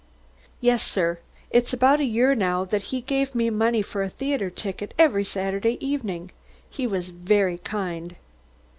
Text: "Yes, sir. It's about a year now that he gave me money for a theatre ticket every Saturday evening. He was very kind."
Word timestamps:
"Yes, 0.61 0.81
sir. 0.81 1.19
It's 1.51 1.73
about 1.73 1.99
a 1.99 2.05
year 2.05 2.33
now 2.33 2.65
that 2.65 2.85
he 2.89 3.01
gave 3.01 3.35
me 3.35 3.51
money 3.51 3.83
for 3.83 4.01
a 4.01 4.09
theatre 4.09 4.49
ticket 4.49 4.95
every 4.97 5.23
Saturday 5.23 5.77
evening. 5.79 6.31
He 6.67 6.87
was 6.87 7.09
very 7.11 7.59
kind." 7.59 8.15